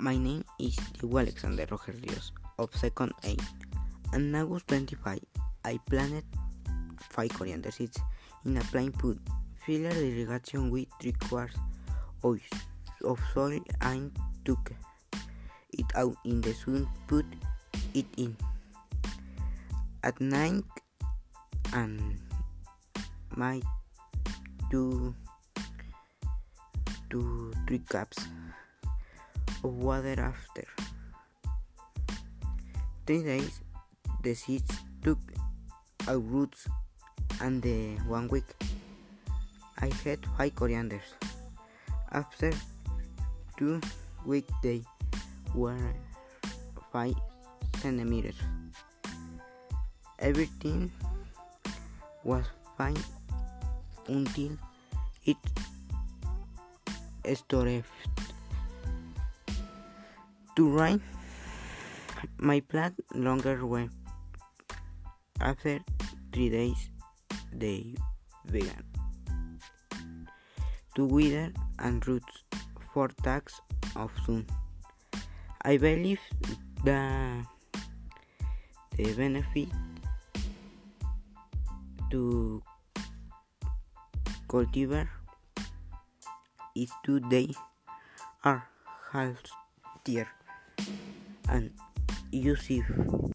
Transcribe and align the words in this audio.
My 0.00 0.16
name 0.16 0.46
is 0.58 0.76
Diego 0.96 1.18
Alexander 1.18 1.66
Roger 1.70 1.92
Rios 1.92 2.32
of 2.58 2.74
second 2.74 3.12
A. 3.22 3.36
On 4.14 4.34
August 4.34 4.68
25, 4.68 5.20
I 5.62 5.78
planted 5.90 6.24
5 7.10 7.28
coriander 7.28 7.70
seeds 7.70 8.00
in 8.46 8.56
a 8.56 8.64
plain 8.72 8.92
pot. 8.92 9.18
Filled 9.66 9.92
the 9.92 10.00
irrigation 10.00 10.70
with 10.70 10.88
3 11.02 11.12
quarts 11.28 11.54
of, 12.24 12.40
soil 13.34 13.60
and 13.82 14.10
took 14.46 14.72
it 15.72 15.84
out 15.94 16.16
in 16.24 16.40
the 16.40 16.54
sun, 16.54 16.88
put 17.06 17.26
it 17.92 18.06
in. 18.16 18.34
At 20.02 20.18
night 20.18 20.64
and 21.74 22.16
my 23.36 23.60
two 24.70 25.14
to 27.10 27.52
3 27.68 27.78
cups 27.80 28.16
water 29.62 30.20
after. 30.20 30.66
Three 33.06 33.22
days, 33.22 33.60
the 34.22 34.34
seeds 34.34 34.70
took 35.02 35.18
out 36.08 36.22
roots, 36.30 36.68
and 37.40 37.62
the 37.62 37.96
one 38.06 38.28
week, 38.28 38.44
I 39.78 39.90
had 40.04 40.24
five 40.36 40.54
corianders. 40.54 41.08
After 42.12 42.52
two 43.56 43.80
weeks, 44.26 44.52
they 44.62 44.82
were 45.54 45.94
five 46.92 47.14
centimeters. 47.78 48.36
Everything 50.18 50.92
was 52.24 52.44
fine 52.76 52.98
until 54.06 54.58
it 55.24 55.36
started 57.34 57.84
to 60.60 60.68
rain. 60.68 61.00
My 62.36 62.60
plant 62.60 63.00
longer 63.14 63.64
went. 63.64 63.92
After 65.40 65.80
three 66.32 66.50
days, 66.50 66.90
they 67.50 67.94
began 68.44 68.84
to 70.96 71.06
wither 71.06 71.48
and 71.78 72.06
roots 72.06 72.44
for 72.92 73.08
tags 73.24 73.56
of 73.96 74.10
sun. 74.26 74.44
I 75.64 75.78
believe 75.78 76.20
that 76.84 77.46
the 78.98 79.14
benefit 79.14 79.72
to 82.10 82.62
cultivar 84.46 85.08
is 86.76 86.92
today 87.08 87.48
are 88.44 88.68
healthier 89.10 90.28
and 91.50 91.70
useful. 92.30 93.32